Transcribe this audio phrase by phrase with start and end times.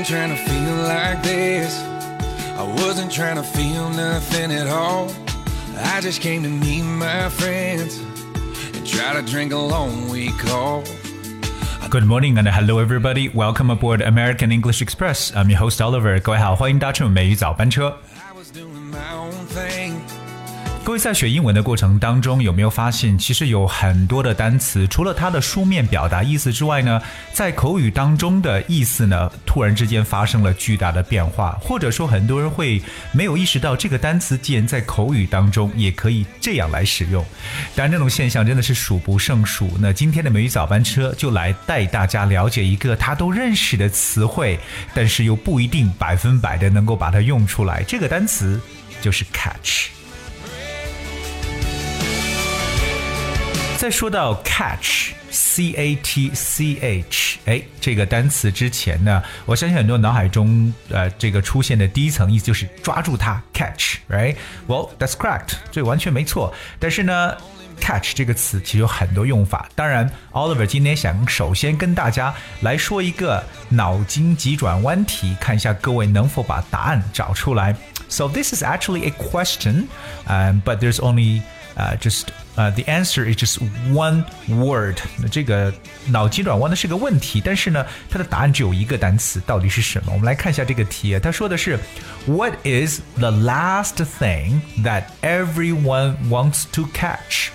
[0.00, 1.78] wasn't trying to feel like this.
[2.56, 5.10] I wasn't trying to feel nothing at all.
[5.94, 7.98] I just came to meet my friends
[8.74, 10.88] and try to drink a long week off.
[11.90, 13.28] Good morning and hello everybody.
[13.28, 15.32] Welcome aboard American English Express.
[15.36, 16.18] I'm your host Oliver.
[16.20, 17.98] 各位好，欢迎搭乘美语早班车。
[18.16, 19.79] I was doing my own thing.
[20.83, 26.99] 各位在学英文的过程当中，有没有发现，其实有很多的单词，除了它的书面表达意思之外呢，
[27.31, 32.81] 在口语当中的意思呢，突然之间发生了巨大的变化，或者说很多人会
[33.13, 37.23] 没有意识到这个单词竟然在口语当中也可以这样来使用。
[37.75, 39.69] 当然，这种现象真的是数不胜数。
[39.79, 44.59] 那今天的美语早班车就来带大家了解一个他都认识的词汇，
[44.95, 47.83] 但是又不一定百分百的能够把它用出来。
[47.83, 48.59] 这个单词
[48.99, 50.00] 就是 catch。
[53.80, 66.52] 在说到 catch，c a t c h，哎，这个单词之前呢，我相信很多脑海中呃这个出现的第一层意思就是抓住它，catch，right？Well, that's correct，这完全没错。
[66.80, 67.36] 但是呢，
[67.78, 69.68] catch 这个词其实有很多用法。
[69.74, 77.76] 当然，Oliver 今天想首先跟大家来说一个脑筋急转弯题，看一下各位能否把答案找出来。
[78.08, 79.88] So this is actually a question,
[80.26, 81.42] um, but there's only
[81.76, 83.58] uh, just uh, the answer is just
[83.92, 84.96] one word。
[85.18, 85.72] 那这个
[86.08, 90.12] 脑筋转弯的是个问题，但是呢，它的答案只有一个单词，到底是什么？
[90.12, 91.78] 我们来看一下这个题，他说的是
[92.26, 97.48] What is the last thing that everyone wants to catch？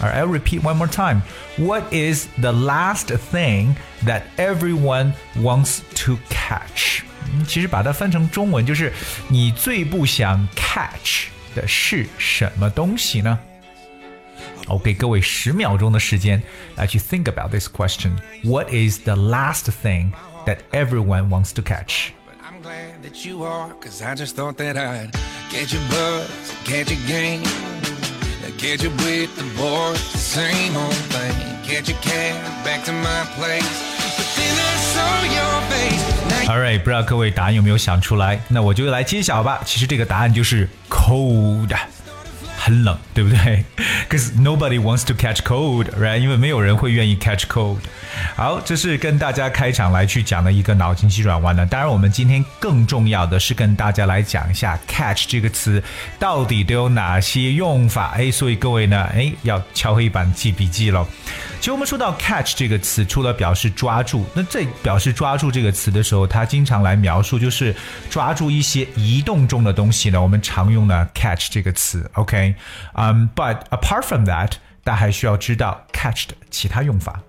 [0.00, 1.22] Alright, I'll repeat one more time.
[1.56, 7.00] What is the last thing that everyone wants to catch？
[7.32, 8.92] 嗯其实把它翻成中文就是
[9.28, 13.38] 你最不想 catch 的是什么东西呢？
[14.70, 16.42] 我给各位十秒钟的时间
[16.76, 18.12] 来去 think about this question.
[18.42, 20.12] What is the last thing
[20.46, 22.10] that everyone wants to catch?
[22.26, 25.12] But I'm glad that you are, cause I just thought that I'd
[25.50, 26.28] catch your buzz,
[26.64, 27.42] catch your game,
[28.58, 32.34] catch you with the boys, the same old thing, catch your cab
[32.64, 33.94] back to my place.
[34.16, 36.02] But then I saw your face.
[36.28, 38.40] Now Alright，不知道各位答案有没有想出来？
[38.48, 39.60] 那我就来揭晓吧。
[39.64, 41.76] 其实这个答案就是 cold。
[42.63, 43.65] 很冷，对不对
[44.07, 46.19] ？Cause nobody wants to catch cold，right？
[46.19, 47.79] 因为没有人会愿意 catch cold。
[48.35, 51.65] 好，这是跟大家开场来去讲的一个脑筋急转弯呢。
[51.65, 55.81] 当然，我们今天更重要的是跟大家来讲一下 catch 这个词
[56.19, 58.11] 到底都有哪些用法。
[58.11, 61.07] 哎，所以各位呢，哎，要敲黑板记笔记喽。
[61.59, 67.75] 其实我们说到 catch 这个词，除了表示抓住，那在表示抓住这个词的时候，它经常来描述就是
[68.09, 70.21] 抓住一些移动中的东西呢。
[70.21, 72.50] 我们常用呢 catch 这个词，OK，
[72.94, 74.52] 嗯、um,，but apart from that，
[74.82, 77.20] 大家还需要知道 catch 的其他用法。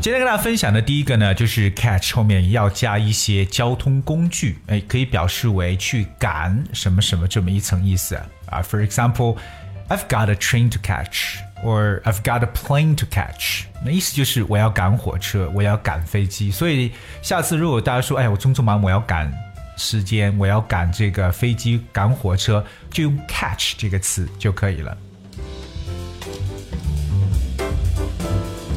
[0.00, 8.14] 今天跟大家分享的第一个呢，就是 catch 后面要加一些交通工具，哎，可以表示为去赶什么什么这么一层意思
[8.46, 8.62] 啊。
[8.62, 13.62] For example。I've got a train to catch, or I've got a plane to catch。
[13.82, 16.50] 那意思就是我要赶火车，我要赶飞机。
[16.50, 19.32] 所以下次如果大家说，哎，我匆匆忙，我要赶
[19.76, 24.96] 时间，我要赶这个飞机，赶火车，就用 catch 这个词就可以了。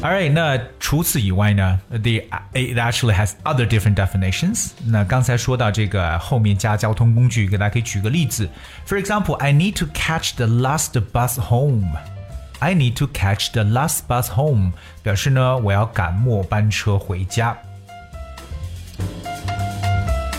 [0.02, 2.22] Alright，那除此以外呢，the
[2.54, 4.70] it actually has other different definitions。
[4.84, 8.48] 那刚才说到这个后面加交通工具，给大家可以举个例子。
[8.84, 11.96] For example, I need to catch the last bus home.
[12.58, 14.72] I need to catch the last bus home，
[15.04, 17.56] 表示呢我要赶末班车回家。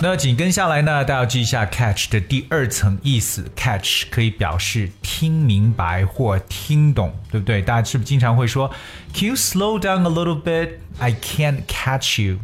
[0.01, 3.51] 那紧跟下来呢，大家要记一下 catch 的第二层意思。
[3.57, 7.61] catch 可以表示听明白或听懂，对不对？
[7.61, 8.71] 大家是不是经常会说
[9.13, 10.75] ，Can you slow down a little bit?
[11.01, 12.39] I can't catch you.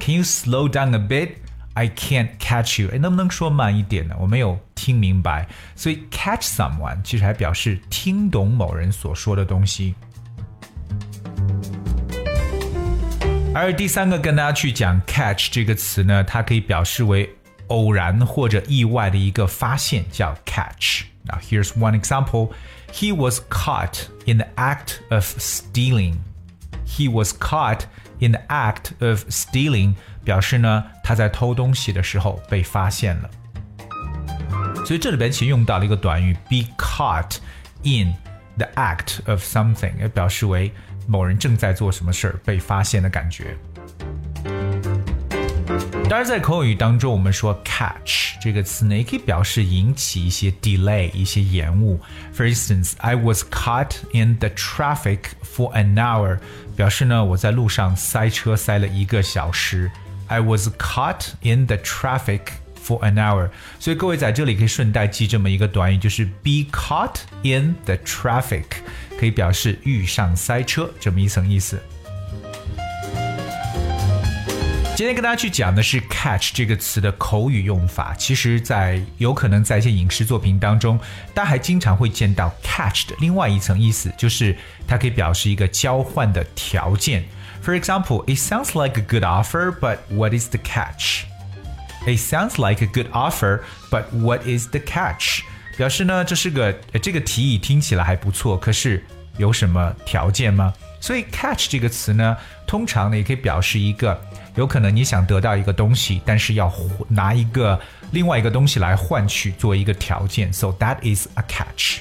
[0.00, 1.32] Can you slow down a bit?
[1.74, 2.88] I can't catch you.
[2.90, 4.16] 哎，能不能说慢一点呢？
[4.18, 5.46] 我没有听明白。
[5.76, 9.94] 所以 catch someone 其实还表示听懂某人所说的东西。
[13.55, 17.29] 而第三个跟大家去讲 catch 这个词呢，它可以表示为
[17.67, 22.51] 偶然或者意外的一个发现，叫 catch。Now here's one example.
[22.91, 26.17] He was caught in the act of stealing.
[26.85, 27.81] He was caught
[28.19, 29.93] in the act of stealing，
[30.25, 33.29] 表示呢他在偷东西的时候被发现了。
[34.85, 37.37] 所以这里边其实用到了一个短语 be caught
[37.83, 38.13] in
[38.57, 40.71] the act of something，也表示为
[41.07, 43.55] 某人正在做什么事儿被发现的感觉。
[46.09, 51.99] 当然，在口语当中，我们说 catch 这个词呢，也可以表示引起一些 delay，一些延误。
[52.35, 56.37] For instance, I was caught in the traffic for an hour，
[56.75, 59.89] 表示呢我在路上塞车塞了一个小时。
[60.27, 62.41] I was caught in the traffic
[62.87, 63.49] for an hour。
[63.79, 68.65] 所以各位在这里可以顺带记这么一个短语，就是 be caught in the traffic，
[69.19, 71.81] 可以表示遇上塞车这么一层意思。
[74.95, 78.13] 今天跟大家去讲的是 catch 这个词的口语用法。
[78.15, 80.99] 其实，在有可能在一些影视作品当中，
[81.33, 84.55] 大家还经常会见到 catch 的另外一层意思，就是
[84.87, 87.23] 它可以表示一个交换的条件。
[87.65, 91.23] For example, it sounds like a good offer, but what is the catch?
[92.06, 93.60] It sounds like a good offer,
[93.90, 95.40] but what is the catch?
[95.76, 96.72] 表示呢，这是个
[97.02, 99.04] 这个提议听起来还不错，可是
[99.36, 100.72] 有什么条件吗？
[101.00, 102.36] 所以 catch 这个词呢，
[102.66, 104.20] 通常呢也可以表示一个。
[104.56, 106.72] 有可能你想得到一个东西，但是要
[107.08, 107.80] 拿一个
[108.10, 112.00] 另外一个东西来换取作为一个条件，so that is a catch。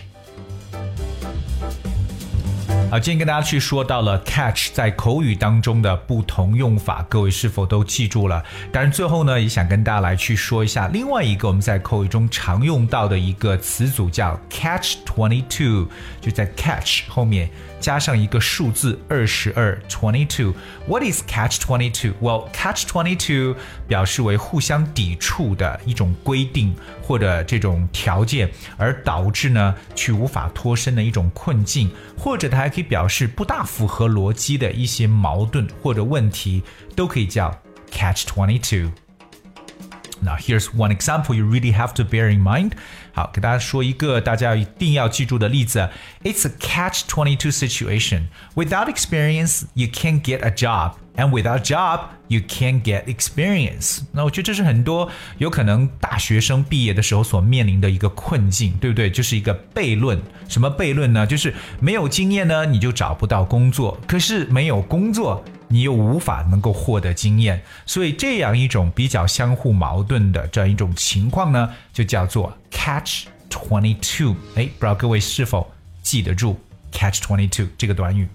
[2.90, 8.42] 好，今天跟大家去说到了 catch 在口语当中的不同用法，各位是否都记住了？
[8.72, 15.86] 当然，最后呢，也想跟大家来去说一下另外一个我们在口语中常用到的一个词组，叫 catch twenty two，
[16.22, 17.50] 就在 catch 后面。
[17.80, 20.52] 加上一个数字二十二，twenty two。
[20.88, 22.12] What is catch twenty two?
[22.20, 23.56] Well, catch twenty two
[23.88, 26.74] 表示为互相抵触的一种规定
[27.04, 36.63] 或者这种条件，而导致呢去无法脱身的一种困境，或者它还可以表示不大符合逻辑的一些矛盾或者问题，
[36.95, 37.57] 都可以叫
[37.91, 42.73] catch twenty two。Now here's one example you really have to bear in mind.
[43.13, 45.91] 好，给大家说一个大家一定要记住的例子。
[46.23, 48.29] It's a catch-22 situation.
[48.55, 52.00] Without experience, you can't get a job, And without job,
[52.30, 54.00] you can't get experience.
[54.14, 55.10] 那我觉得这是很多
[55.40, 59.10] 有可能大学生毕业的时候所面临的一个困境，对不对？
[59.10, 60.18] 就是一个悖论。
[60.48, 61.28] 什么悖论呢？
[61.28, 65.44] 就是没有经验呢，你就找不到工作；可是没有工作。
[65.70, 74.34] 你又无法能够获得经验，所以这样一种比较相互矛盾的这样一种情况呢，就叫做 catch twenty two。
[74.56, 75.70] 哎，不知道各位是否
[76.02, 76.58] 记得住
[76.94, 78.26] catch twenty two 这个短语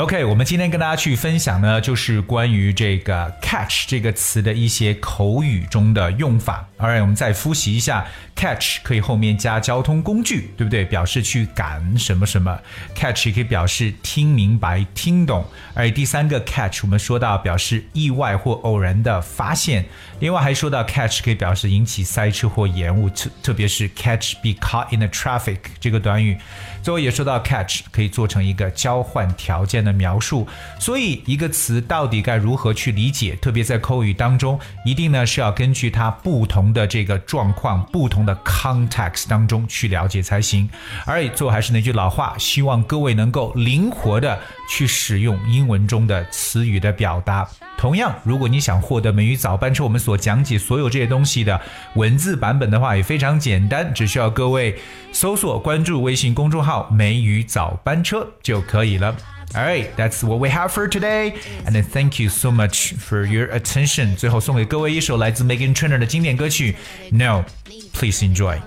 [0.00, 6.66] ？OK，我们今天跟大家去分享呢，就是关于这个 catch 这个词的一些口语中的用法。
[6.78, 10.86] Alright，我们再复习一下，catch 可以后面加交通工具，对不对？
[10.86, 12.58] 表示去赶什么什么。
[12.94, 15.44] catch 也可以表示听明白、听懂。
[15.74, 19.84] 而第三个 catch，我们说到表示意外或偶然的发现。
[20.20, 26.38] 另外还说到 catch 可以表示引起塞车或延误，特特别是 catch be caught in the traffic 这个短语。
[26.82, 30.46] 最后也说到 catch 可以做成一个交换条件的描述。
[30.78, 33.34] 所以一个词到底该如何去理解？
[33.42, 36.60] 特别在口语当中，一定呢是要根据它不同。
[36.70, 40.68] 的这个状况，不同的 context 当中去了解才行。
[41.04, 44.38] 而最后还是那句老话，希望各位能够灵活的
[44.68, 47.48] 去使用英文中的词语的表达。
[47.78, 51.58] 同样，如果你想获得美语早班车我们所讲解所有这些东西的
[51.94, 54.78] 文字版本的话，也非常简单，只需要各位
[55.12, 59.15] 搜索关注微信公众号美语早班车”就可以了。
[59.53, 61.35] All right, that's what we have for today.
[61.65, 64.15] And then thank you so much for your attention.
[64.15, 66.75] 最后送给各位一首来自 Megan Trainor 的经典歌曲
[67.11, 67.45] No.
[67.93, 68.59] Please enjoy.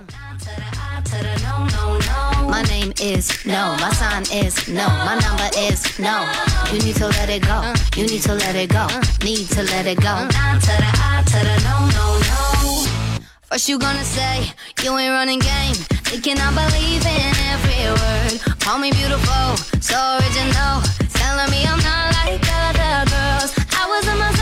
[2.49, 6.25] My name is no, my sign is no, my number is no.
[6.73, 7.61] You need to let it go,
[7.95, 8.87] you need to let it go,
[9.23, 10.27] need to let it go.
[10.27, 12.42] Down to the I to the no, no, no.
[13.50, 15.74] First you gonna say you ain't running game,
[16.08, 18.58] thinking I believe in every word.
[18.60, 20.80] Call me beautiful, so original,
[21.12, 23.52] telling me I'm not like other girls.
[23.76, 24.33] I was in my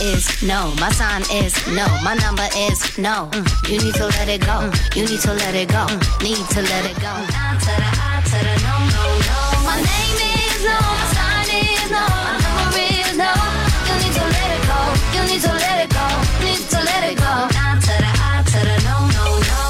[0.00, 3.28] is no, my sign is no, my number is no.
[3.32, 6.22] Mm, you need to let it go, mm, you need to let it go, mm,
[6.22, 7.12] need to let it go.
[7.26, 9.38] Down to the I to the no no no.
[9.66, 13.32] My name is no, my sign is no, my number is no.
[13.88, 14.78] You need to let it go,
[15.14, 16.06] you need to let it go,
[16.46, 17.34] need to let it go.
[17.50, 19.60] Down to the I to the no no no.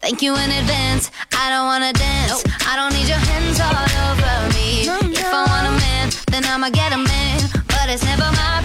[0.00, 1.10] Thank you in advance.
[1.32, 2.44] I don't wanna dance.
[2.68, 4.88] I don't need your hands all over me.
[5.16, 7.40] If I want a man, then I'ma get a man.
[7.68, 8.61] But it's never my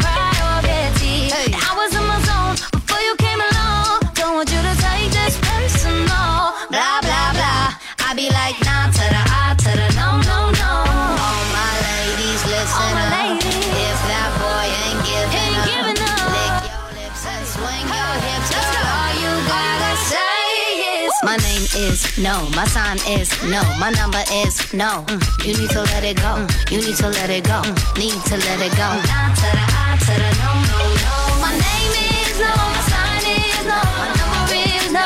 [21.24, 22.48] is no.
[22.56, 23.62] My sign is no.
[23.80, 25.04] My number is no.
[25.08, 25.46] Mm.
[25.46, 26.46] You need to let it go.
[26.46, 26.72] Mm.
[26.72, 27.62] You need to let it go.
[27.62, 27.98] Mm.
[27.98, 28.88] Need to let it go.
[28.88, 31.16] Nah to the I to the no, no, no.
[31.42, 32.54] My name is no.
[32.54, 33.80] My sign is no.
[33.98, 35.06] My number is no.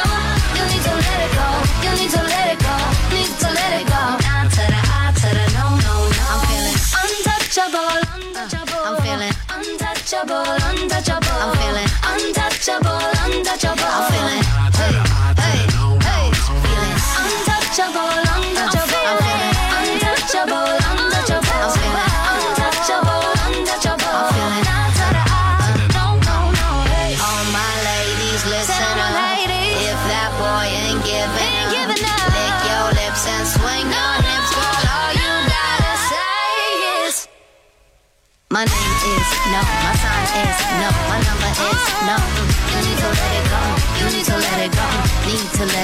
[0.58, 1.48] You need to let it go.
[1.84, 2.76] You need to let it go.
[3.14, 4.02] Need to let it go.
[4.26, 6.24] Nah to the I to the no, no, no.
[6.32, 8.84] I'm feeling untouchable, untouchable.
[8.84, 10.61] I'm feeling untouchable.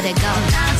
[0.07, 0.76] Let it go.